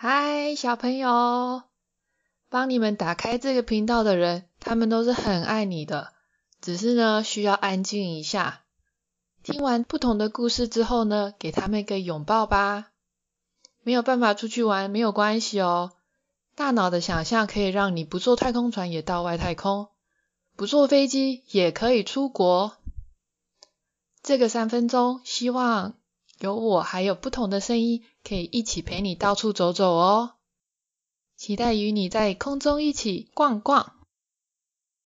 [0.00, 1.64] 嗨，小朋友，
[2.48, 6.12] 帮你们打开这个频道的人，他们都是很爱你的，
[6.60, 8.62] 只是呢，需要安静一下。
[9.42, 12.92] 听完不同的故事之后呢，给他们一个拥抱吧。
[13.82, 15.90] 没有办法出去玩，没有关系哦。
[16.54, 19.88] 大脑的想象可以让你不坐太空船也到外太空，
[20.54, 22.76] 不坐飞机也可以出国。
[24.22, 25.94] 这个三分钟，希望
[26.38, 28.04] 有我还有不同的声音。
[28.24, 30.32] 可以一起陪你到处走走哦，
[31.36, 33.97] 期待与你在空中一起逛逛。